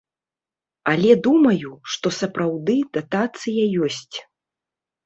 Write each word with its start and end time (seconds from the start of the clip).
Але 0.91 1.11
думаю, 1.27 1.69
што 1.97 2.07
сапраўды 2.19 2.79
датацыя 2.99 3.71
ёсць. 3.91 4.15